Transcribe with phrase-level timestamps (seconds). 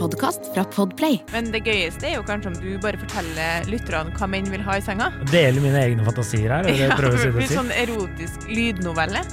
[0.00, 1.18] podkast fra Podplay.
[1.32, 4.78] Men det gøyeste er jo kanskje om du bare forteller lytterne hva menn vil ha
[4.80, 5.10] i senga.
[5.28, 6.64] Dele mine egne fantasier her.
[6.64, 9.24] Er det ja, prøver å si det sånn erotisk lydnovelle.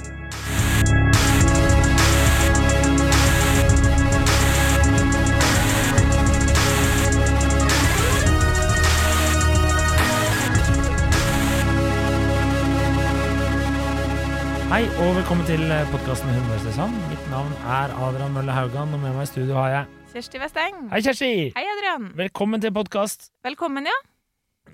[14.68, 15.64] Hei og velkommen til
[15.94, 16.28] podkasten
[16.66, 16.92] sesong.
[17.08, 20.76] Mitt navn er Adrian Mølle Haugan, og med meg i studio har jeg Kjersti Westeng.
[20.92, 21.28] Hei, Kjersti!
[21.56, 22.08] Hei, Adrian.
[22.16, 23.28] Velkommen til podkast.
[23.44, 23.96] Velkommen, ja.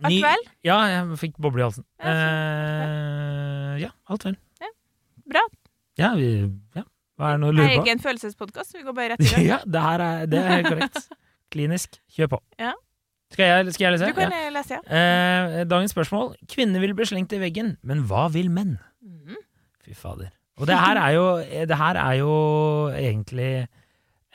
[0.05, 0.45] Alt vel?
[0.67, 1.85] Ja, jeg fikk boble i halsen.
[2.03, 4.37] Ja, Eh, ja, alt vel.
[5.25, 5.41] Bra.
[5.99, 6.27] Ja, vi
[6.77, 6.83] ja.
[7.17, 7.83] Hva er det noe å Det er lure på?
[7.85, 9.45] ikke en følelsespodkast, vi går bare rett i gang.
[9.53, 10.99] ja, det her er, det er korrekt.
[11.55, 11.99] Klinisk.
[12.15, 12.41] Kjør på.
[12.61, 12.73] Ja.
[13.33, 14.11] Skal jeg, skal jeg lese?
[14.11, 14.51] Du kan Ja.
[14.55, 14.83] lese, ja.
[14.99, 16.35] Eh, dagens spørsmål.
[16.51, 18.77] Kvinner vil bli slengt i veggen, men hva vil menn?
[19.03, 19.39] Mm.
[19.87, 20.31] Fy fader.
[20.59, 21.27] Og det her er jo,
[21.67, 22.35] det her er jo
[22.95, 23.67] egentlig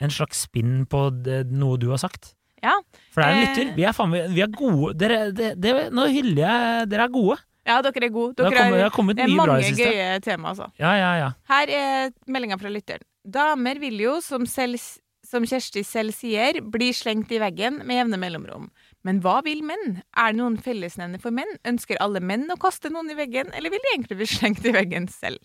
[0.00, 2.34] en slags spinn på det, noe du har sagt.
[2.62, 2.74] Ja.
[3.14, 3.44] For det er en Eh.
[3.54, 3.74] lytter.
[3.76, 4.94] Vi er, faen, vi er gode.
[5.00, 7.38] Dere, det, det, nå hyller jeg Dere er gode.
[7.66, 8.34] ja, dere er gode.
[8.36, 9.86] Det har Dere kommet, det har kommet mye bra i mange siste.
[9.86, 10.66] gøye tema, altså.
[10.80, 11.30] Ja, ja, ja.
[11.48, 13.04] Her er meldinga fra lytteren.
[13.24, 14.80] Damer vil jo, som, selv,
[15.24, 18.70] som Kjersti selv sier, bli slengt i veggen med jevne mellomrom.
[19.04, 20.00] Men hva vil menn?
[20.16, 21.48] Er det noen fellesnevner for menn?
[21.68, 24.72] Ønsker alle menn å kaste noen i veggen, eller vil de egentlig bli slengt i
[24.76, 25.38] veggen selv?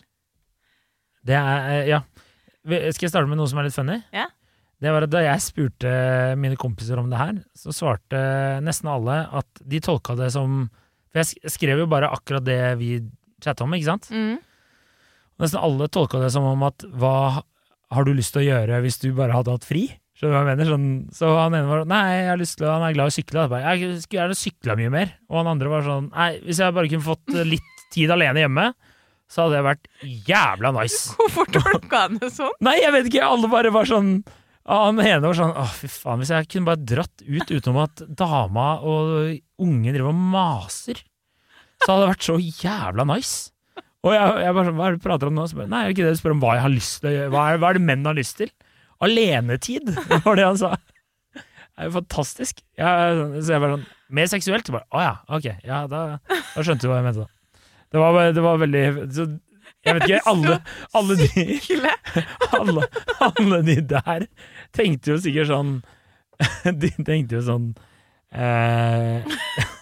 [1.25, 2.01] Det er, eh, ja.
[2.65, 3.99] Skal jeg starte med noe som er litt funny?
[4.15, 4.27] Ja.
[4.83, 5.91] Det var at Da jeg spurte
[6.39, 8.19] mine kompiser om det her, så svarte
[8.65, 10.65] nesten alle at de tolka det som
[11.13, 12.97] For jeg skrev jo bare akkurat det vi
[13.43, 14.09] chatta om, ikke sant?
[14.11, 14.39] Mm.
[15.41, 17.43] Nesten alle tolka det som om at hva
[17.93, 19.85] har du lyst til å gjøre hvis du bare hadde hatt fri?
[20.15, 20.69] Skjønner du hva jeg mener?
[20.71, 23.15] Sånn, så han ene var nei, jeg har lyst til, han er glad i å
[23.17, 23.41] sykle.
[23.51, 25.09] Bare, jeg skulle gjerne sykla mye mer.
[25.27, 28.69] Og han andre var sånn nei, hvis jeg bare kunne fått litt tid alene hjemme,
[29.31, 29.89] så hadde det vært
[30.29, 31.17] jævla nice.
[31.19, 32.55] Hvorfor tolka han det sånn?
[32.63, 34.15] Nei, jeg vet ikke, alle bare var sånn
[34.65, 38.01] Han ene var sånn Å, fy faen, hvis jeg kunne bare dratt ut utenom at
[38.17, 39.11] dama og
[39.61, 41.03] ungen driver og maser,
[41.83, 43.51] så hadde det vært så jævla nice.
[44.05, 45.45] Og jeg, jeg bare sånn Hva er det du prater om nå?
[45.57, 47.19] Bare, Nei, er det ikke det du spør om hva jeg har lyst til?
[47.33, 48.51] Hva er, hva er det menn har lyst til?
[49.05, 49.89] Alenetid,
[50.25, 50.73] var det han sa.
[51.35, 52.61] Det er jo fantastisk.
[52.79, 54.67] Jeg, så jeg bare sånn Mer seksuelt?
[54.69, 55.47] Så bare Å ja, ok.
[55.65, 57.61] Ja, da, da skjønte du hva jeg mente, da.
[57.95, 58.83] Det var, det var veldig
[59.13, 59.25] så,
[59.85, 60.55] Jeg vet ikke, alle,
[60.97, 61.89] alle de
[62.59, 62.85] alle,
[63.21, 64.25] alle de der
[64.75, 65.75] tenkte jo sikkert sånn
[66.81, 67.67] De tenkte jo sånn
[68.33, 69.21] eh,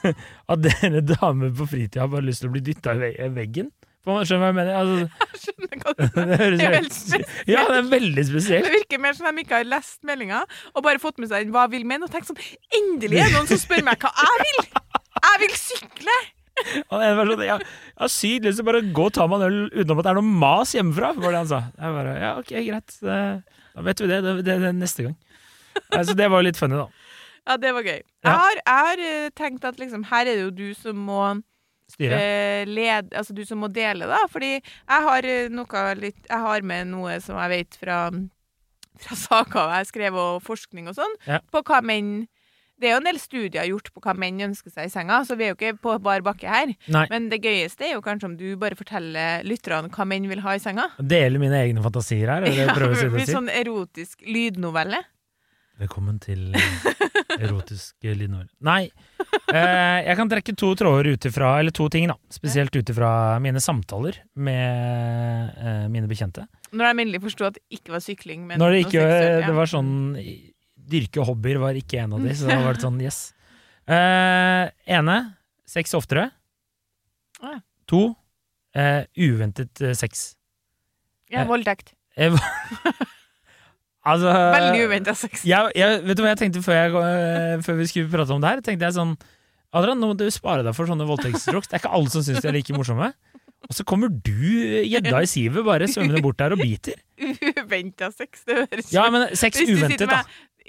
[0.52, 3.72] At dere damer på fritida har bare lyst til å bli dytta i veggen.
[4.04, 4.74] Skjønner hva jeg mener?
[4.76, 4.96] Altså,
[5.32, 6.58] Jeg skjønner hva du mener.
[6.60, 7.30] det er helt spesielt.
[7.48, 8.68] Ja, det er veldig spesielt.
[8.68, 10.42] Det virker mer som de ikke har lest meldinga
[10.74, 12.42] og bare fått med seg den 'Hva vil menn?' og tenkt sånn
[12.76, 14.72] 'Endelig er det noen som spør meg hva jeg vil!'
[15.24, 16.18] Jeg vil sykle!
[16.92, 19.26] Han ene var sånn, ja, jeg har sykt lyst til å bare gå og ta
[19.28, 21.62] meg en øl utenom at det er noe mas hjemmefra, var det han sa.
[21.80, 22.98] Jeg bare, ja, ok, greit.
[23.04, 24.20] Da vet vi det.
[24.26, 25.16] Det, det, det neste gang.
[25.98, 26.86] Altså, det var jo litt funny, da.
[27.50, 27.98] Ja, det var gøy.
[28.24, 31.24] Jeg har, jeg har eh, tenkt at liksom, her er det jo du som må
[31.92, 32.16] Styre.
[32.22, 34.22] eh, led, altså du som må dele, da.
[34.32, 37.98] Fordi jeg har eh, litt Jeg har med noe som jeg vet fra,
[39.04, 41.42] fra saker jeg skrev, og forskning og sånn, Ja.
[41.52, 42.14] på hva menn
[42.84, 45.38] Det er jo en del studier gjort på hva menn ønsker seg i senga, så
[45.40, 46.74] vi er jo ikke på bar bakke her.
[46.92, 47.06] Nei.
[47.14, 50.58] Men det gøyeste er jo kanskje om du bare forteller lytterne hva menn vil ha
[50.58, 50.90] i senga.
[51.00, 55.00] Dele mine egne fantasier her, er blir jeg prøver å si det sånn erotisk lydnovelle.
[55.80, 56.52] Velkommen til
[57.44, 58.52] erotisk lydnovelle.
[58.68, 58.82] Nei,
[59.48, 62.20] eh, jeg kan trekke to tråder ut ifra, eller to ting, da.
[62.36, 63.14] Spesielt ut ifra
[63.44, 66.50] mine samtaler med eh, mine bekjente.
[66.76, 69.48] Når jeg endelig forsto at det ikke var sykling, men Når det ikke seksuelt, ja.
[69.48, 69.94] Det var sånn
[70.94, 73.24] Dyrke hobbyer var ikke en av de, så da var det sånn yes.
[73.90, 75.18] Uh, ene
[75.68, 76.30] sex oftere.
[77.42, 77.58] Ja.
[77.92, 80.32] To uh, uventet sex.
[81.34, 81.96] Ja, voldtekt.
[82.14, 82.38] Uh,
[84.06, 85.42] altså Veldig uventa sex.
[85.50, 88.52] jeg, jeg, vet du hva jeg tenkte før, jeg, før vi skulle prate om det
[88.52, 88.62] her?
[88.66, 89.16] Tenkte jeg sånn
[89.74, 91.72] Adrian, nå må du spare deg for sånne voldtektsjokes.
[91.72, 93.10] Det er ikke alle som syns de er like morsomme.
[93.64, 94.34] Og så kommer du,
[94.84, 97.00] gjedda i sivet, bare svømmende bort der og biter.
[97.64, 100.20] Uventa sex, det høres Ja, men sex uventet, da.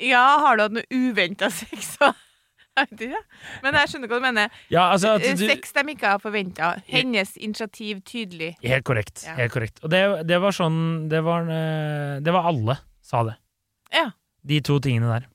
[0.00, 1.96] Ja, har du hatt noe uventa sex,
[2.74, 3.18] Jeg vet ikke.
[3.62, 4.54] Men jeg skjønner hva du mener.
[4.72, 6.72] Ja, altså at du, Sex de ikke har forventa.
[6.90, 8.48] Hennes initiativ tydelig.
[8.64, 9.22] Helt korrekt.
[9.28, 9.36] Ja.
[9.38, 9.78] helt korrekt.
[9.86, 10.80] Og det, det var sånn
[11.12, 13.36] det var, eh, det var alle sa det.
[13.94, 14.08] Ja.
[14.42, 15.28] De to tingene der.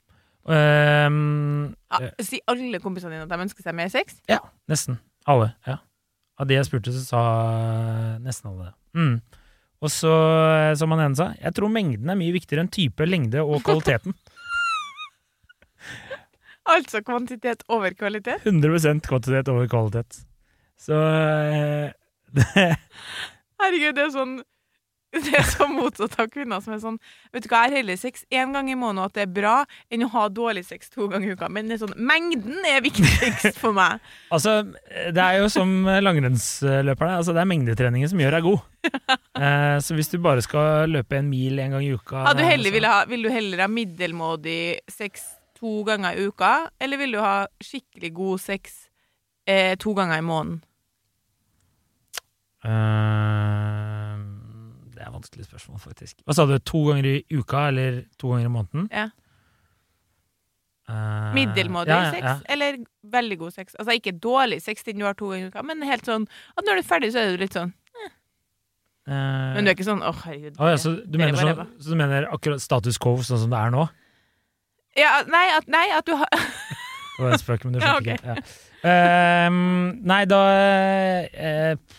[0.50, 4.20] Um, Ja, Sier alle kompisene dine at de ønsker seg mer sex?
[4.28, 5.00] ja, nesten.
[5.30, 5.54] Alle.
[5.68, 5.78] ja.
[6.40, 7.22] Av de jeg spurte, så sa
[8.24, 8.76] nesten alle det.
[9.00, 9.16] Mm.
[9.80, 13.08] Og så, eh, som han ene sa, jeg tror mengden er mye viktigere enn type,
[13.08, 14.16] lengde og kvaliteten.
[16.69, 18.45] Altså kvantitet over kvalitet?
[18.45, 20.21] 100 kvantitet over kvalitet.
[20.80, 21.89] Så eh,
[22.36, 22.45] det,
[23.60, 24.39] Herregud, det er sånn
[25.10, 26.98] det er så motsatt av kvinner som er sånn
[27.33, 29.54] Vet du hva, jeg har heller sex én gang i måneden, at det er bra,
[29.89, 31.50] enn å ha dårlig sex to ganger i uka.
[31.50, 33.98] Men det er sånn, mengden er viktigst for meg.
[34.36, 34.60] Altså,
[35.13, 37.16] det er jo som langrennsløperne.
[37.18, 38.68] Altså, det er mengdetreningen som gjør deg god.
[39.39, 42.42] Eh, så hvis du bare skal løpe en mil en gang i uka ja, du
[42.44, 45.24] er heller, ville ha, vil du heller ha middelmådig sex
[45.60, 48.76] to ganger i uka, eller vil du ha skikkelig god sex
[49.48, 50.62] eh, to ganger i måneden?
[52.60, 54.20] Uh,
[54.94, 56.20] Det er et vanskelig spørsmål, faktisk.
[56.28, 56.58] Hva sa du?
[56.60, 58.90] To ganger i uka, eller to ganger i måneden?
[58.92, 59.10] Ja.
[60.90, 62.80] Uh, Middelmådig ja, ja, sex, eller
[63.14, 63.76] veldig god sex?
[63.78, 66.26] Altså ikke dårlig sex siden du har to ganger i uka, men helt sånn
[66.58, 67.76] at når du er ferdig, så er du litt sånn
[69.10, 70.60] Eh, Men du er ikke sånn åh, herregud.
[70.62, 73.40] Å ja, så, du er mener bare sånn, så du mener akkurat status quo sånn
[73.42, 73.88] som det er nå?
[74.98, 76.30] Ja, nei, at, nei, at du har
[77.20, 78.16] Det var en spøk, men du Ja, okay.
[78.16, 78.36] ikke.
[78.84, 79.48] Ja.
[79.50, 79.58] Um,
[80.08, 81.98] nei, da uh,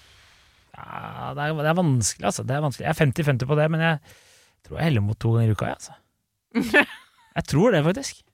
[0.81, 2.45] ja, det, er, det er vanskelig, altså.
[2.49, 2.87] Det er vanskelig.
[2.89, 3.01] Jeg er
[3.35, 3.99] 50-50 på det, men jeg
[4.67, 5.69] tror jeg heller mot to ganger i uka.
[5.69, 5.93] jeg, Altså.
[7.37, 8.25] Jeg tror det, faktisk.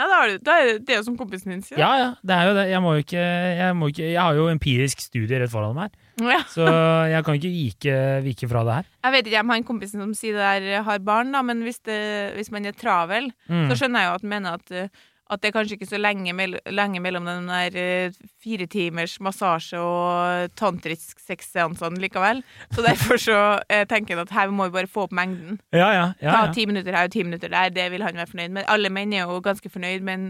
[0.00, 1.76] Ja, det er, det, er det, er jo som kompisen din sier.
[1.82, 2.62] Ja, ja, det er jo det.
[2.72, 3.24] Jeg må jo ikke
[3.60, 6.38] Jeg, må ikke, jeg har jo empirisk studie rett foran meg Ja.
[6.52, 6.64] så
[7.08, 7.92] jeg kan ikke vike,
[8.26, 8.88] vike fra det her.
[9.06, 11.78] Jeg vet ikke om han kompisen som sier det der, har barn, da, men hvis,
[11.88, 12.00] det,
[12.36, 13.68] hvis man er travel, Mm.
[13.70, 16.00] så skjønner jeg jo at han mener at, uh, at det er kanskje ikke så
[16.00, 17.76] lenge, mell lenge mellom den der
[18.10, 22.42] uh, fire timers massasje og tantrisk sexseansene likevel.
[22.74, 25.60] Så derfor så uh, tenker jeg at her må vi bare få opp mengden.
[25.76, 26.06] Ja, ja.
[26.22, 28.66] ja, Ta ti minutter her og ti minutter der, det vil han være fornøyd med.
[28.72, 30.26] Alle menn er jo ganske fornøyd med en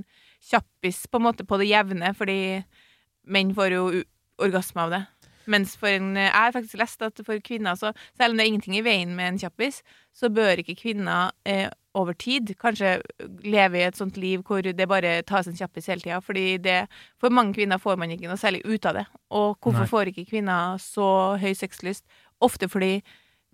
[0.50, 2.38] kjappis på en måte på det jevne, fordi
[3.30, 3.88] menn får jo
[4.40, 5.02] orgasme av det.
[5.50, 8.52] Mens for en, jeg har faktisk lest at for kvinner, så, selv om det er
[8.52, 9.80] ingenting i veien med en kjappis,
[10.16, 12.98] så bør ikke kvinner eh, over tid kanskje
[13.42, 16.20] leve i et sånt liv hvor det bare tas en kjappis hele tida.
[16.22, 16.84] Fordi det,
[17.20, 19.06] for mange kvinner får man ikke noe særlig ut av det.
[19.34, 19.90] Og hvorfor Nei.
[19.90, 21.08] får ikke kvinner så
[21.40, 22.06] høy sexlyst?
[22.40, 23.00] Ofte fordi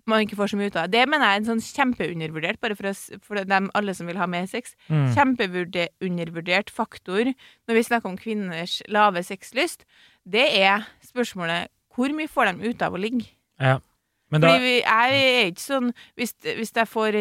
[0.07, 1.01] man ikke får så mye ut av det.
[1.01, 4.19] Det mener jeg er en sånn kjempeundervurdert, bare for, oss, for dem alle som vil
[4.21, 4.77] ha mer sex.
[4.87, 5.09] Mm.
[5.17, 9.83] Kjempeundervurdert faktor når vi snakker om kvinners lave sexlyst.
[10.23, 13.33] Det er spørsmålet hvor mye får de ut av å ligge?
[13.59, 13.79] ja.
[14.27, 15.85] Men da Fordi vi, jeg er ikke sånn
[16.19, 17.15] Hvis, hvis jeg får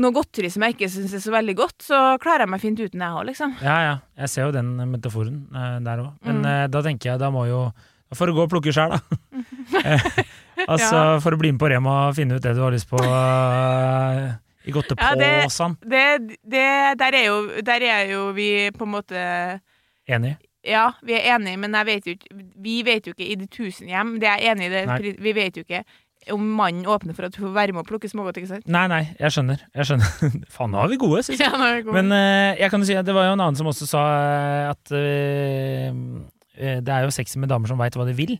[0.00, 2.80] noe godteri som jeg ikke syns er så veldig godt, så klarer jeg meg fint
[2.80, 3.54] uten, jeg òg, liksom.
[3.60, 3.94] Ja, ja.
[4.22, 6.12] Jeg ser jo den metaforen eh, der òg.
[6.24, 6.46] Men Mm.
[6.48, 7.72] eh, da tenker jeg da må jo
[8.10, 9.00] Da får du gå og plukke sjæl, da.
[9.84, 11.18] Eh, altså Ja.
[11.22, 14.32] for å bli med på Rema og finne ut det du har lyst på eh,
[14.66, 15.76] i Ja, det- godtepåsen.
[15.80, 19.60] Det, det, der, er jo, der er jo vi på en måte
[20.08, 20.36] Enig?
[20.66, 22.26] Ja, vi er enige, men vet ikke
[22.60, 24.18] Vi vet jo ikke i de tusen hjem.
[24.20, 24.68] Det er jeg enig i.
[24.68, 25.16] det.
[25.22, 25.84] Vi vet jo ikke
[26.28, 28.66] om mannen åpner for at du får være med å plukke smågodt, ikke sant?
[28.70, 29.62] Nei, nei, jeg skjønner.
[29.76, 30.10] Jeg skjønner.
[30.54, 31.48] Faen, nå er vi gode, syns jeg.
[31.48, 31.96] Ja, nå er vi gode.
[31.96, 34.04] Men uh, jeg kan jo si at det var jo en annen som også sa
[34.18, 38.36] eh, at eh, det er jo sexy med damer som veit hva de vil.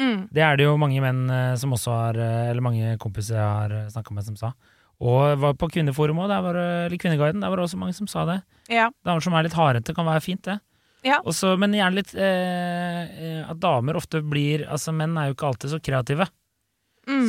[0.00, 0.30] mm.
[0.32, 1.26] Det er det jo mange menn
[1.60, 4.54] som også har Eller mange kompiser jeg har snakka med, som sa.
[5.00, 8.40] Og var på Kvinneforum òg, eller Kvinneguiden, der var det også mange som sa det.
[8.72, 8.90] Ja.
[9.04, 10.58] Damer som er litt hardhendte, kan være fint, det.
[11.04, 11.20] Ja.
[11.24, 15.72] Også, men gjerne litt eh, At damer ofte blir Altså, menn er jo ikke alltid
[15.72, 16.26] så kreative.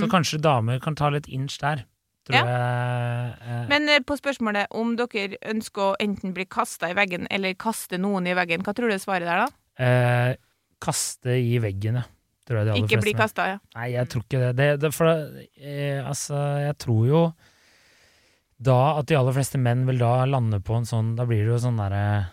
[0.01, 0.05] Mm.
[0.07, 1.85] Så kanskje damer kan ta litt inch der.
[2.27, 2.43] Tror Ja.
[2.45, 3.35] jeg.
[3.47, 7.53] Eh, Men eh, på spørsmålet om dere ønsker å enten bli kasta i veggen eller
[7.57, 9.49] kaste noen i veggen, hva tror du er svaret der, da?
[9.83, 10.35] eh,
[10.81, 12.03] kaste i veggen, ja.
[12.75, 13.57] Ikke bli kasta, ja.
[13.77, 14.55] Nei, jeg tror ikke det.
[14.57, 17.21] det, det for eh, altså, jeg tror jo
[18.61, 21.53] da at de aller fleste menn vil da lande på en sånn Da blir det
[21.53, 22.27] jo sånn derre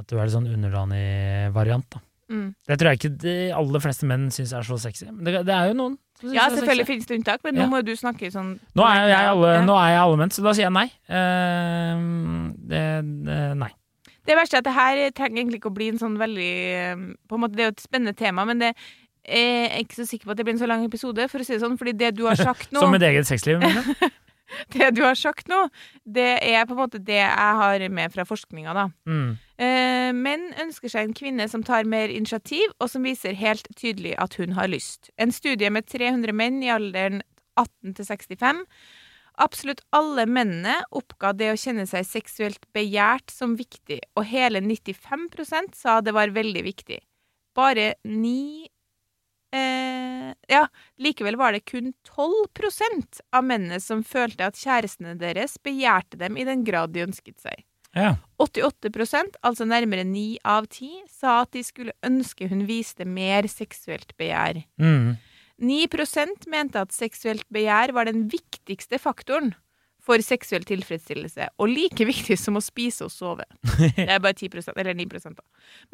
[0.00, 2.00] At du er litt sånn underdanig variant, da.
[2.32, 2.48] Mm.
[2.66, 5.06] Det tror jeg ikke de aller fleste menn syns er så sexy.
[5.12, 7.66] Men det, det er jo noen Ja, selvfølgelig finnes det unntak, men nå Ja.
[7.68, 9.64] må du snakke sånn Nå er, jeg alle, Ja.
[9.66, 10.86] nå er jeg alle så da sier jeg nei.
[11.10, 12.84] Uh, det,
[13.26, 13.70] det, nei.
[14.24, 17.02] Det verste er at det her trenger egentlig ikke å bli en sånn veldig eh,
[17.28, 18.74] På en måte, Det er jo et spennende tema, men det
[19.24, 21.44] jeg er ikke så sikker på at det blir en så lang episode, for å
[21.46, 23.58] si det sånn, fordi det du har sagt nå Som mitt eget sexliv.
[23.58, 24.10] mener du?
[24.70, 25.64] Det du har sagt nå,
[26.04, 28.84] det er på en måte det jeg har med fra forskninga, da.
[29.08, 29.38] Mm.
[29.54, 34.16] Eh, menn ønsker seg en kvinne som tar mer initiativ, og som viser helt tydelig
[34.18, 35.12] at hun har lyst.
[35.14, 37.22] En studie med 300 menn i alderen
[37.54, 38.64] 18 til 65.
[39.44, 45.74] Absolutt alle mennene oppga det å kjenne seg seksuelt begjært som viktig, og hele 95%
[45.78, 47.00] sa det var veldig viktig.
[47.54, 48.66] Bare 9
[49.54, 50.64] eh, Ja,
[50.98, 56.46] likevel var det kun 12% av mennene som følte at kjærestene deres begjærte dem i
[56.46, 57.62] den grad de ønsket seg.
[57.94, 58.16] Ja.
[58.42, 64.16] 88% altså nærmere 9 av 10, sa at de skulle ønske hun viste mer seksuelt
[64.18, 64.64] begjær.
[64.82, 65.14] Mm.
[65.62, 65.86] 9
[66.50, 69.54] mente at seksuelt begjær var den viktigste faktoren
[70.04, 73.46] for seksuell tilfredsstillelse, og like viktig som å spise og sove.
[73.96, 75.44] Det er bare 10% eller 9 da.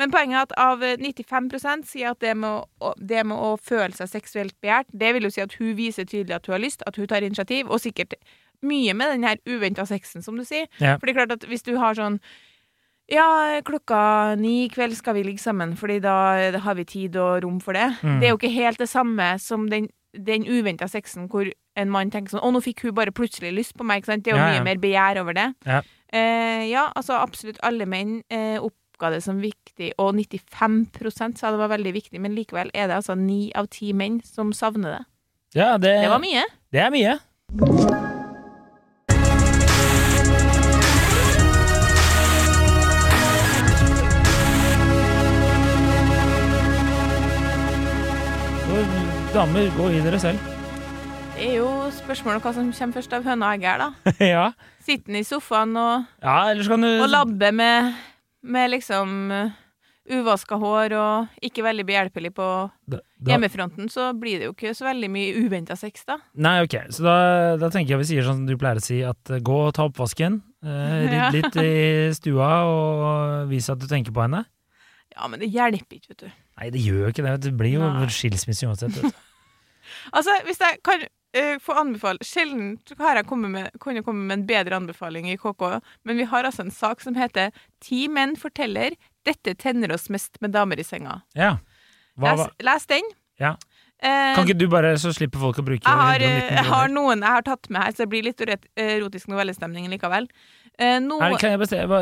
[0.01, 3.55] Men poenget er at av eh, 95 sier at det med, å, det med å
[3.63, 6.65] føle seg seksuelt begjært, det vil jo si at hun viser tydelig at hun har
[6.65, 8.19] lyst, at hun tar initiativ, og sikkert
[8.63, 10.67] mye med den her uventa sexen, som du sier.
[10.81, 10.97] Ja.
[10.99, 12.19] For det er klart at hvis du har sånn
[13.11, 16.13] ja, klokka ni i kveld skal vi ligge sammen, fordi da
[16.63, 17.89] har vi tid og rom for det.
[18.07, 18.21] Mm.
[18.21, 21.49] Det er jo ikke helt det samme som den, den uventa sexen hvor
[21.81, 24.03] en mann tenker sånn Å, nå fikk hun bare plutselig lyst på meg.
[24.05, 24.23] Ikke sant?
[24.27, 24.61] Det er jo Ja, ja.
[24.61, 25.49] mye mer begjær over det.
[25.67, 25.81] Ja.
[26.13, 31.59] Eh, ja, altså absolutt alle menn eh, oppga det som viktig, og 95% sa det
[31.63, 35.03] var veldig viktig, men likevel er det altså ni av ti menn som savner det.
[35.59, 36.47] Ja, det, Det var mye.
[36.71, 38.10] det er mye.
[49.35, 50.43] Damer, gå i dere selv.
[51.37, 54.15] Det er jo spørsmålet hva som kommer først av høna og egget her, da.
[54.35, 54.47] ja.
[54.85, 57.93] Sitter i sofaen og ja, kan du Og labbe med,
[58.43, 59.55] med liksom uh,
[60.11, 62.49] uvaska hår og ikke veldig behjelpelig på
[62.91, 66.19] da, da, hjemmefronten, så blir det jo ikke så veldig mye uventa sex, da.
[66.35, 66.77] Nei, ok.
[66.97, 67.17] Så da,
[67.63, 69.75] da tenker jeg vi sier sånn som du pleier å si, at eh, gå og
[69.79, 70.41] ta oppvasken.
[70.61, 71.77] Eh, Rydd litt i
[72.13, 74.43] stua og vis at du tenker på henne.
[75.15, 76.40] Ja, men det hjelper ikke, vet du.
[76.61, 77.37] Nei, det gjør jo ikke det.
[77.47, 78.11] Det blir jo Nei.
[78.13, 79.01] skilsmisse uansett.
[80.15, 84.45] Altså, hvis jeg kan uh, få anbefale Sjelden har jeg med, kunne komme med en
[84.47, 87.51] bedre anbefaling i KK, men vi har altså en sak som heter
[87.83, 88.95] 'Ti menn forteller
[89.27, 91.21] dette tenner oss mest med damer i senga'.
[91.35, 91.57] Ja.
[92.17, 93.11] Hva, Les, les den.
[93.41, 93.57] Ja.
[94.03, 96.89] Eh, Kan ikke du bare, så slipper folk å bruke jeg har, 119 jeg har
[96.89, 100.29] noen jeg har tatt med her, så det blir litt erotisk novellestemning likevel.
[100.81, 101.99] Eh, noe, Er, kan jeg bestemme,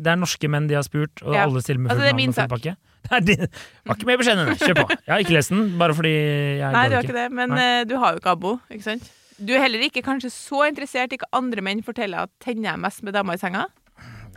[0.00, 1.42] det er norske menn de har spurt, og Ja.
[1.44, 2.76] alle stiller med Altså, full det navn og full pakke?
[3.04, 3.48] Det er din.
[3.84, 4.46] Var ikke mer beskjeden.
[4.56, 4.84] Kjør på.
[5.04, 6.12] Jeg har ikke lest den, bare fordi
[6.56, 7.60] jeg Nei, du har ikke det, men Nei.
[7.80, 9.10] eh, du har jo ikke abo, ikke sant?
[9.36, 12.80] Du er heller ikke kanskje så interessert i hva andre menn forteller at tenner jeg
[12.80, 13.66] mest med damer i senga?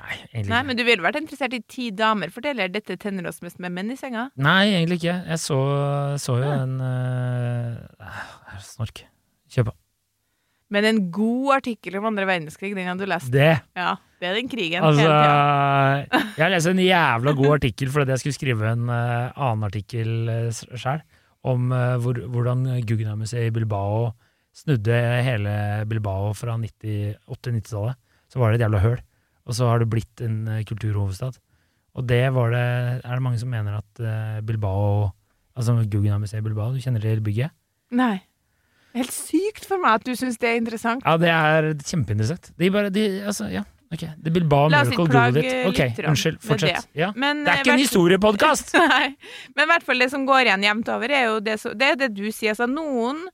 [0.08, 0.68] Nei, egentlig Nei, ikke.
[0.70, 3.92] men du ville vært interessert i ti damer forteller dette tenner oss mest med menn
[3.92, 4.30] i senga?
[4.40, 5.18] Nei, egentlig ikke.
[5.34, 5.58] Jeg så,
[6.24, 6.62] så jo Ja.
[6.64, 8.24] en uh,
[8.64, 9.04] Snork.
[9.52, 9.74] Kjør på.
[10.74, 13.30] Men en god artikkel om andre verdenskrig, den hadde du lest.
[13.32, 13.54] Det.
[13.78, 15.06] Ja, det er den krigen Altså.
[16.38, 20.64] Jeg leste en jævla god artikkel fordi jeg skulle skrive en uh, annen artikkel uh,
[20.76, 21.04] sjøl.
[21.48, 24.10] Om uh, hvor, hvordan Guggenheim-museet i Bilbao
[24.58, 25.54] snudde hele
[25.88, 27.96] Bilbao fra 80-90-tallet.
[28.28, 28.98] Så var det et jævla høl.
[29.48, 31.40] Og så har det blitt en eh, kulturhovedstad.
[31.98, 32.66] Og det var det
[33.02, 35.14] Er det mange som mener at eh, Bilbao
[35.58, 37.50] Altså Guggenheim-museet Bilbao, du kjenner til bygget?
[37.98, 38.20] Nei.
[38.94, 41.02] Helt sykt for meg at du syns det er interessant.
[41.06, 42.52] Ja, det er kjempeinteressant.
[42.60, 43.64] De bare de, Altså, ja.
[43.90, 44.04] Ok.
[44.22, 45.68] The Bilbao Miracle Google it.
[45.70, 46.38] Ok, unnskyld.
[46.44, 46.76] fortsett.
[46.76, 46.90] Fortsett.
[46.98, 47.10] Ja.
[47.16, 48.74] Men, Det er eh, ikke en historiepodkast!
[48.94, 49.16] Nei.
[49.56, 51.94] Men i hvert fall det som går igjen jevnt over, er jo det, så, det,
[51.96, 52.54] er det du sier.
[52.54, 53.26] Altså, noen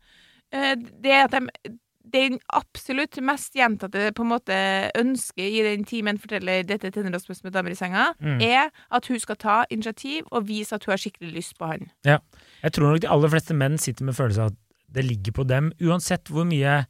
[0.53, 1.73] Det at de
[2.13, 4.55] den absolutt mest gjentatte på en måte
[4.99, 8.41] ønsket i den timen forteller dette oss med damer i senga, Mm.
[8.41, 11.89] er at hun skal ta initiativ og vise at hun har skikkelig lyst på han.
[12.05, 14.59] Jeg tror nok de aller fleste menn sitter med følelse av at
[14.93, 16.85] det ligger på dem, uansett hvor mye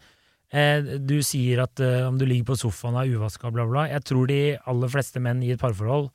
[0.51, 3.87] eh, du sier at eh, om du ligger på sofaen og er uvaska, bla, bla.
[3.87, 6.09] Jeg tror de aller fleste menn i et parforhold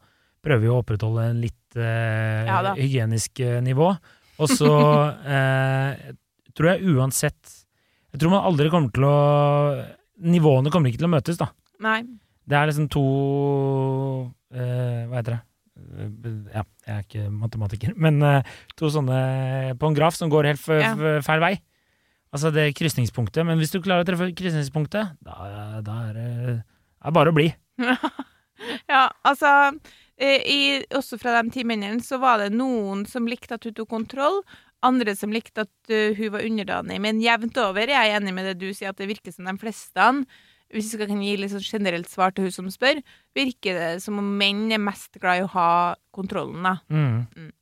[0.44, 3.90] prøver jo å opprettholde en litt eh, Ja hygienisk eh, nivå.
[4.38, 4.70] Og så
[5.34, 6.12] eh,
[6.54, 7.57] tror jeg uansett
[8.12, 9.16] Jeg tror man aldri kommer til å
[10.18, 11.46] Nivåene kommer ikke til å møtes, da.
[11.84, 12.00] Nei.
[12.48, 13.02] Det er liksom to
[14.54, 15.40] eh, Hva heter det?
[15.78, 16.08] Eh,
[16.56, 20.66] Ja, jeg er ikke matematiker, men eh, to sånne på en graf som går helt
[20.80, 20.94] Ja.
[21.24, 21.52] feil vei.
[22.34, 23.40] Altså det krysningspunktet.
[23.46, 25.36] Men hvis du klarer å treffe krysningspunktet, da,
[25.80, 26.26] da er det
[26.58, 27.50] er bare å bli.
[28.90, 29.46] Ja, altså
[30.18, 30.60] eh, i,
[30.98, 34.40] Også fra de ti mennene så var det noen som likte at du tok kontroll,
[34.86, 37.00] andre som likte at eh, hun var underdanig.
[37.02, 39.56] Men jevnt over jeg er enig med det du sier, at det virker som de
[39.60, 40.12] fleste
[40.68, 43.00] hvis vi skal kan gi litt sånn generelt svar til hun som spør,
[43.36, 45.70] virker det som om menn er mest glad i å ha
[46.12, 46.60] kontrollen.
[46.66, 46.74] da.
[46.92, 47.54] Mm.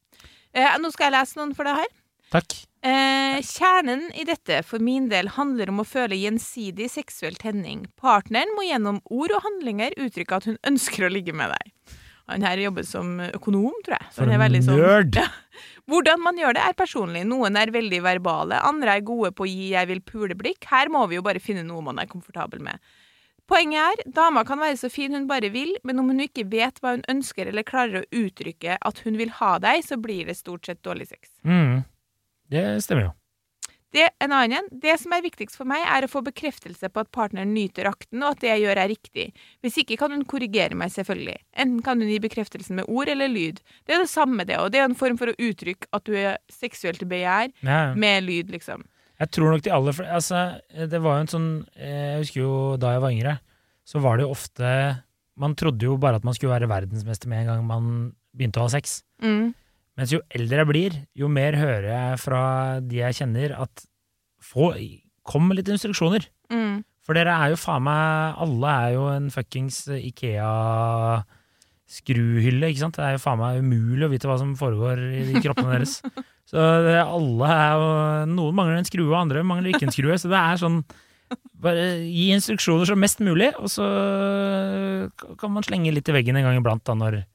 [0.56, 1.92] Eh, nå skal jeg lese noen for deg her.
[2.35, 2.56] Takk.
[2.87, 7.87] Eh, kjernen i dette for min del handler om å føle gjensidig seksuell tenning.
[7.99, 11.73] Partneren må gjennom ord og handlinger uttrykke at hun ønsker å ligge med deg.
[12.28, 14.06] Han her jobber som økonom, tror jeg.
[14.11, 15.16] så For han er en veldig sånn- nerd!
[15.16, 15.28] Ja.
[15.87, 17.25] Hvordan man gjør det, er personlig.
[17.25, 20.64] Noen er veldig verbale, andre er gode på å gi 'jeg vil pule'-blikk.
[20.66, 22.78] Her må vi jo bare finne noe man er komfortabel med.
[23.47, 26.80] Poenget er, dama kan være så fin hun bare vil, men om hun ikke vet
[26.80, 30.35] hva hun ønsker eller klarer å uttrykke at hun vil ha deg, så blir det
[30.37, 31.30] stort sett dårlig sex.
[31.45, 31.85] Mm.
[32.50, 33.12] Det stemmer jo.
[33.95, 34.66] Det, en annen.
[34.71, 38.23] Det som er viktigst for meg, er å få bekreftelse på at partneren nyter akten,
[38.25, 39.26] og at det jeg gjør er riktig.
[39.64, 41.37] Hvis ikke kan hun korrigere meg, selvfølgelig.
[41.57, 43.62] Enten kan hun gi bekreftelsen med ord eller lyd.
[43.87, 46.16] Det er det samme, det, og det er en form for å uttrykke at du
[46.19, 47.95] er seksuelt begjær Ja, ja.
[47.97, 48.85] med lyd, liksom.
[49.16, 50.40] Jeg tror nok de aller fleste Altså,
[50.93, 51.47] det var jo en sånn
[51.81, 53.33] Jeg husker jo da jeg var yngre,
[53.88, 54.73] så var det jo ofte
[55.40, 57.87] Man trodde jo bare at man skulle være verdensmester med en gang man
[58.37, 58.99] begynte å ha sex.
[59.25, 59.55] Mm.
[59.96, 62.40] Mens jo eldre jeg blir, jo mer hører jeg fra
[62.84, 63.84] de jeg kjenner, at
[64.44, 64.74] få,
[65.26, 66.22] kom med litt instruksjoner.
[66.52, 66.76] Mm.
[67.06, 72.96] For dere er jo faen meg Alle er jo en fuckings Ikea-skruhylle, ikke sant?
[72.98, 75.94] Det er jo faen meg umulig å vite hva som foregår i kroppene deres.
[76.46, 77.86] Så det, alle er jo
[78.36, 80.14] Noen mangler en skrue, andre mangler ikke en skrue.
[80.20, 80.78] Så det er sånn
[81.58, 83.82] Bare gi instruksjoner som mest mulig, og så
[85.40, 87.26] kan man slenge litt i veggen en gang iblant, da, når,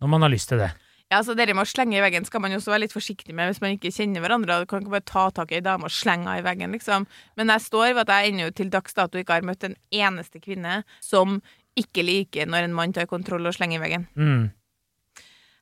[0.00, 0.70] når man har lyst til det.
[1.08, 3.32] Ja, så Det med å slenge i veggen skal man jo også være litt forsiktig
[3.32, 4.60] med hvis man ikke kjenner hverandre.
[4.60, 7.06] Du kan ikke bare ta tak i ei dame og slenge henne i veggen, liksom.
[7.40, 10.42] Men jeg står ved at jeg ennå til dags dato ikke har møtt en eneste
[10.44, 11.40] kvinne som
[11.78, 14.08] ikke liker når en mann tar kontroll og slenger i veggen.
[14.18, 14.48] Mm.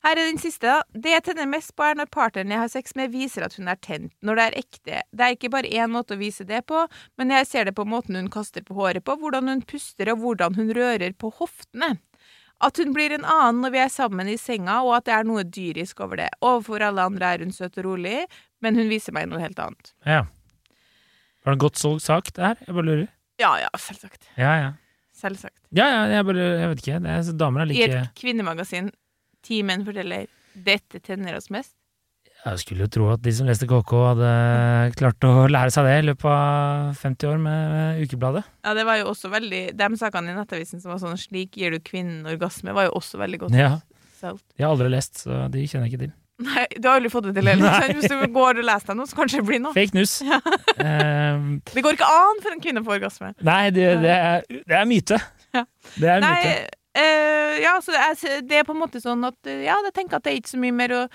[0.07, 0.67] Her er den siste.
[0.67, 0.83] da.
[0.95, 3.67] Det jeg tenner mest på, er når partneren jeg har sex med, viser at hun
[3.71, 4.13] er tent.
[4.23, 5.01] Når det er ekte.
[5.11, 6.85] Det er ikke bare én måte å vise det på,
[7.19, 10.23] men jeg ser det på måten hun kaster på håret på, hvordan hun puster og
[10.23, 11.97] hvordan hun rører på hoftene.
[12.65, 15.27] At hun blir en annen når vi er sammen i senga, og at det er
[15.29, 16.31] noe dyrisk over det.
[16.41, 18.23] Overfor alle andre er hun søt og rolig,
[18.65, 19.93] men hun viser meg noe helt annet.
[20.09, 20.25] Ja.
[21.45, 22.63] Var det godt solgt sagt, det her?
[22.65, 23.07] Jeg bare lurer.
[23.41, 24.31] Ja, ja, selvsagt.
[24.41, 24.71] Ja, ja.
[25.17, 25.61] Selvsagt.
[25.77, 26.99] Ja, ja, jeg bare Jeg vet ikke.
[27.05, 28.91] Det er, damer er I et kvinnemagasin,
[29.45, 31.77] ti menn forteller 'dette tenner oss mest'.
[32.47, 34.29] Jeg skulle jo tro at de som leste KK, hadde
[34.99, 38.45] klart å lære seg det i løpet av 50 år med ukebladet.
[38.63, 41.75] Ja, det var jo også veldig De sakene i Nettavisen som var sånn 'slik gir
[41.75, 43.81] du kvinnen orgasme', var jo også veldig godt Ja,
[44.21, 44.45] solgt.
[44.57, 46.13] De har aldri lest, så de kjenner jeg ikke til.
[46.47, 47.91] Nei, du har aldri fått det til heller.
[47.97, 49.73] Hvis du går og leser deg noe, så kanskje det blir noe.
[49.75, 50.21] Fake news.
[50.87, 53.35] Ehm, Det går ikke an for en kvinne å få orgasme.
[53.43, 55.19] nei, det, det, er, det er myte.
[55.57, 55.65] Ja.
[55.97, 56.69] Det er Nei, myte.
[56.95, 60.17] eh, ja, så jeg, det er på en måte sånn at eh, Ja, jeg tenker
[60.21, 61.09] at det er ikke så mye mer å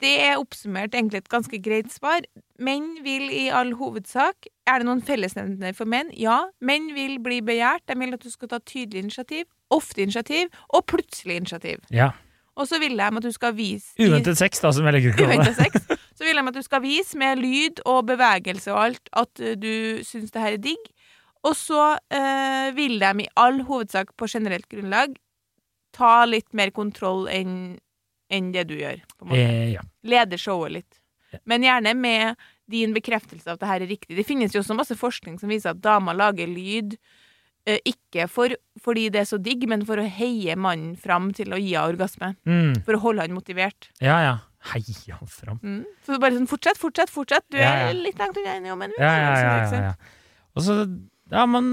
[0.00, 2.22] Det er oppsummert egentlig et ganske greit svar.
[2.58, 6.10] Menn vil i all hovedsak Er det noen fellesnevner for menn?
[6.12, 6.42] Ja.
[6.60, 7.86] Menn vil bli begjært.
[7.88, 11.80] De vil at du skal ta tydelig initiativ, ofte initiativ, og plutselig initiativ.
[11.90, 12.10] Ja.
[12.58, 15.28] Og så vil de at du skal vise Uventet sex, da, som jeg legger til
[15.30, 15.70] uventet det.
[15.70, 15.98] sex.
[16.18, 19.54] Så vil de at du skal vise med lyd og bevegelse og alt at eh,
[19.54, 20.90] du syns det her er digg.
[21.46, 25.14] Og så øh, vil de i all hovedsak på generelt grunnlag
[25.94, 27.78] ta litt mer kontroll enn
[28.30, 29.00] enn det du gjør.
[29.32, 29.82] Eh, ja.
[30.04, 31.00] Leder showet litt.
[31.48, 32.36] Men gjerne med
[32.68, 34.16] din bekreftelse av at det her er riktig.
[34.16, 36.96] Det finnes jo også masse forskning som viser at damer lager lyd
[37.68, 38.52] eh, ikke for,
[38.84, 41.92] fordi det er så digg, men for å heie mannen fram til å gi henne
[41.94, 42.34] orgasme.
[42.48, 43.90] Mm, For å holde han motivert.
[44.04, 44.36] ja, ja.
[44.72, 45.60] Heie han fram.
[45.62, 45.84] Mm.
[46.04, 47.44] Så bare sånn, fortsett, fortsett, fortsett.
[47.48, 47.84] Du Ja, ja.
[47.92, 49.52] er litt langt unna ennå, men Ja, ja, ja.
[49.70, 49.92] ja, ja.
[50.58, 50.74] Og så
[51.30, 51.68] Ja, man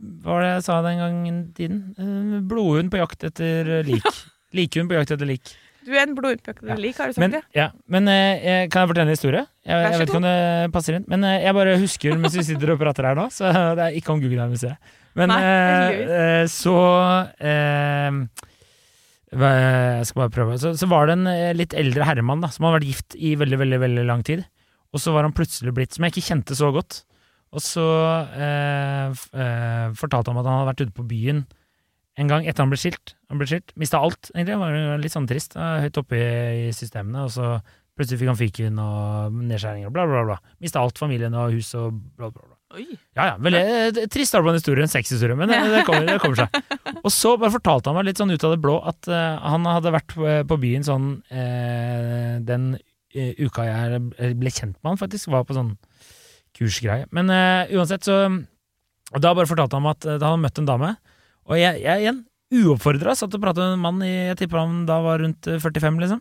[0.00, 1.82] Hva var det jeg sa den gangen tiden?
[1.98, 4.08] Eh, Blodhund på jakt etter lik.
[4.56, 5.52] Likhund på jakt etter lik.
[5.82, 7.40] Du er en blodutpøkende lik, har du sagt Men, det?
[7.58, 9.42] ja, men eh, kan jeg fortelle en historie?
[9.66, 11.06] Jeg, jeg vet ikke om det passer inn.
[11.10, 13.98] Men eh, jeg bare husker mens vi sitter og prater her nå, så det er
[13.98, 14.94] ikke om Guggenheim-museet.
[15.18, 16.74] Men Nei, eh, eh, så
[17.36, 18.20] eh,
[19.32, 20.58] Jeg skal bare prøve.
[20.62, 23.34] Så, så var det en eh, litt eldre herremann da, som hadde vært gift i
[23.40, 24.44] veldig, veldig, veldig lang tid.
[24.92, 27.02] Og så var han plutselig blitt, som jeg ikke kjente så godt.
[27.52, 27.84] Og så
[30.00, 31.42] fortalte han at han hadde vært ute på byen
[32.20, 33.14] en gang etter han ble skilt.
[33.32, 34.58] Han ble skilt, Mista alt, egentlig.
[34.60, 35.56] Var litt sånn trist.
[35.56, 37.24] eh, Høyt oppe i, systemene.
[37.24, 37.54] Og så
[37.96, 40.36] plutselig fikk han fiken og nedskjæringer og bla, bla, bla.
[40.60, 42.56] Mista alt, familien og hus og bla, bla, bla.
[42.72, 42.86] Oi.
[43.16, 43.34] Ja, ja.
[43.36, 46.62] Veldig eh, trist start på en historie, en sexhistorie, men det, kommer, det kommer seg.
[47.04, 49.68] Og så bare fortalte han meg litt sånn ut av det blå at uh, han
[49.68, 52.70] hadde vært på, på byen sånn uh, den
[53.12, 55.28] eh, uka jeg ble kjent med han, faktisk.
[55.34, 55.74] Var på sånn
[56.56, 57.08] kursgreie.
[57.12, 58.22] Men eh, uansett, så
[59.12, 60.94] og Da bare fortalte han meg at eh, da han møtt en dame,
[61.48, 62.20] og jeg, jeg igjen,
[62.52, 65.60] uoppfordra, satt og pratet med en mann i Jeg tipper han da var rundt eh,
[65.62, 66.20] 45, liksom.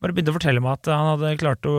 [0.00, 1.74] Bare begynte å fortelle meg at han hadde klart å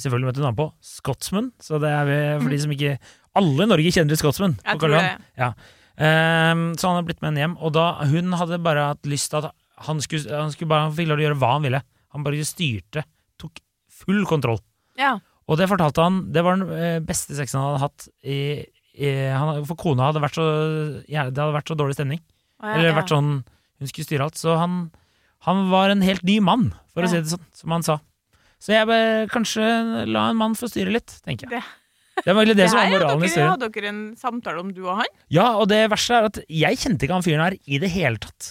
[0.00, 2.94] Selvfølgelig møtte hun han på Scotsman, så det er vi, for de som ikke
[3.38, 4.56] Alle i Norge kjenner Scotsman.
[4.62, 5.22] på Karl tror Johan.
[5.36, 5.50] det.
[5.98, 9.32] Um, så han hadde blitt med henne hjem, og da hun hadde bare hatt lyst
[9.32, 9.52] til at
[9.88, 11.80] han skulle, han skulle bare han fikk lov til å gjøre hva han ville.
[12.14, 13.02] Han bare styrte,
[13.38, 13.60] tok
[14.00, 14.60] full kontroll.
[14.98, 15.16] Ja.
[15.48, 18.38] Og det fortalte han, det var den eh, beste sexen han hadde hatt i
[18.98, 20.44] han, For kona hadde vært så
[21.06, 22.20] Det hadde vært så dårlig stemning.
[22.62, 23.30] Ja, Eller vært sånn
[23.78, 24.34] Hun skulle styre alt.
[24.40, 24.90] Så han,
[25.46, 28.00] han var en helt ny mann, for å si det sånn, som han sa.
[28.58, 29.68] Så jeg bør kanskje
[30.10, 31.60] la en mann få styre litt, tenker jeg.
[31.62, 33.50] Det- Det var egentlig det, som var moralen i hadde dere, historien.
[33.54, 35.06] hadde dere en samtale om du og han?
[35.30, 38.18] Ja, og det verste er at jeg kjente ikke han fyren her i det hele
[38.18, 38.48] tatt.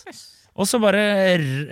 [0.56, 1.02] Og så bare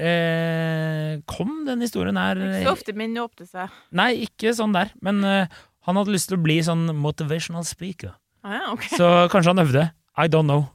[0.06, 3.70] eh, kom den historien her Ikke så ofte menn åpner seg.
[3.96, 5.48] Nei, ikke sånn der, men eh,
[5.88, 8.14] han hadde lyst til å bli sånn motivational speaker.
[8.46, 8.76] Ah, ja.
[8.94, 9.88] Så kanskje han øvde.
[10.22, 10.68] I don't know.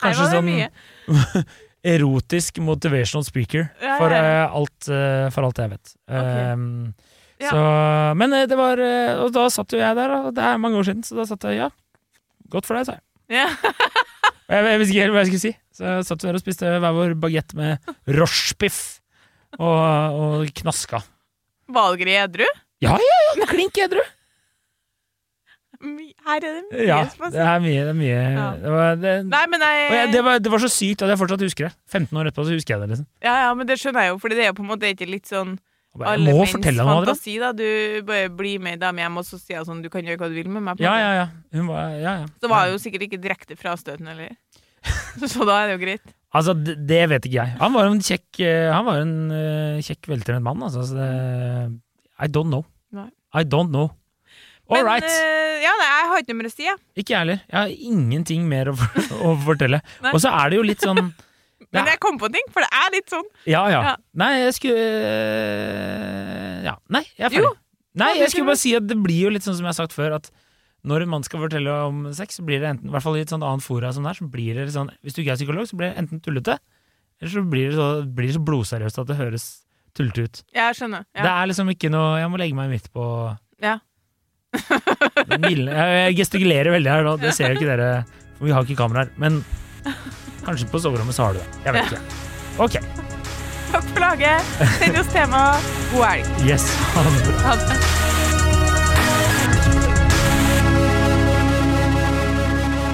[0.00, 0.48] Kanskje sånn
[1.94, 5.94] erotisk motivational speaker, Ja, for, eh, alt, uh, for alt jeg vet.
[6.08, 6.94] Um,
[7.38, 7.52] Ja.
[7.52, 7.58] Så,
[8.18, 8.80] men eh, det var
[9.22, 11.44] Og da satt jo jeg der, og det er mange år siden, så da satt
[11.46, 11.68] jeg ja.
[12.50, 13.04] Godt for deg, sa jeg.
[13.38, 13.44] Ja.
[14.48, 16.68] Jeg, jeg visste ikke helt hva jeg skulle si, så jeg satt der og spiste
[16.80, 18.78] hver vår bagett med rochebiff
[19.58, 21.02] og, og knaska.
[21.68, 22.46] Valgre edru?
[22.80, 23.48] Ja, ja, ja!
[23.50, 24.00] Klink edru!
[25.78, 27.82] Her er det mye Ja, er det er mye.
[27.86, 28.18] Det, er mye.
[28.34, 28.46] Ja.
[28.58, 31.44] Det, var, det, Nei, men jeg, det, var, det var så sykt at jeg fortsatt
[31.46, 31.74] husker det.
[31.86, 32.88] 15 år etterpå så husker jeg det.
[32.94, 34.90] liksom Ja, ja, men det skjønner jeg jo, for det er jo på en måte
[34.90, 35.54] ikke litt sånn
[35.98, 36.76] alle Adrian.
[36.86, 37.50] fantasi, da.
[37.56, 37.64] Du
[38.06, 40.36] bare blir med dame hjem, og så sier hun sånn Du kan gjøre hva du
[40.36, 40.78] vil med meg.
[40.78, 41.26] på Ja, ja, ja.
[41.56, 42.28] Hun var, ja, ja.
[42.38, 44.36] Så var det jo sikkert ikke direkte frastøtende eller?
[45.32, 46.14] så da er det jo greit.
[46.38, 47.56] Altså, det, vet ikke jeg.
[47.58, 50.84] Han var en kjekk, eh, han var en uh, kjekk, veltrent mann, altså.
[50.86, 51.08] Så det,
[52.20, 52.66] I don't know.
[52.94, 53.08] Nei.
[53.34, 53.90] I don't know.
[54.68, 55.04] All Men right.
[55.08, 56.76] uh, ja, nei, jeg har ikke noe mer å si, jeg.
[57.00, 57.38] Ikke jeg heller.
[57.48, 59.80] Jeg har ingenting mer å, for, å fortelle.
[60.12, 61.00] Og så er det jo litt sånn
[61.74, 63.24] Men jeg kom på en ting, for det er litt sånn.
[63.48, 63.80] Ja, ja.
[63.90, 63.94] Ja.
[64.16, 66.74] Nei, jeg skulle øh, Ja.
[66.94, 67.48] Nei, jeg er ferdig.
[67.48, 67.54] Jo.
[67.98, 69.96] Nei, jeg skulle bare si at det blir jo litt sånn som jeg har sagt
[69.96, 70.28] før, at
[70.86, 73.24] når en mann skal fortelle om sex, så blir det enten, i hvert fall i
[73.24, 75.40] et sånt annet fora som det er, så blir det sånn Hvis du ikke er
[75.40, 76.58] psykolog, så blir det enten tullete,
[77.18, 79.46] eller så blir det så, blir det så blodseriøst at det høres
[79.98, 80.40] tullete ut.
[80.54, 81.08] Jeg skjønner.
[81.18, 83.04] Det er liksom ikke noe Jeg må legge meg midt på
[83.64, 83.78] Ja.
[85.38, 87.90] Jeg gestikulerer veldig her nå, det ser jo ikke dere,
[88.38, 89.12] for vi har ikke kamera her.
[89.20, 89.42] Men
[90.46, 91.48] kanskje på soverommet så har du det.
[91.66, 92.02] Jeg vet ikke.
[92.64, 92.80] Ok.
[93.68, 94.52] Takk for laget.
[94.80, 95.42] Send oss tema.
[95.92, 96.24] God helg.
[96.48, 96.68] Yes.
[96.94, 97.38] Ha det.
[97.44, 97.78] Ha det.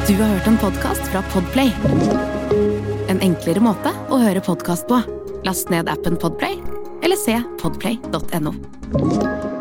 [0.04, 1.72] Du har hørt en podkast fra Podplay.
[3.08, 5.00] En enklere måte å høre podkast på.
[5.48, 6.60] Last ned appen Podplay,
[7.04, 9.53] eller se podplay.no.